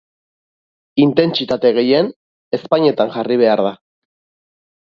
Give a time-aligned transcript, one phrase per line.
[1.03, 2.09] Intentsitate gehien
[2.59, 3.75] ezpainetan jarri behar da.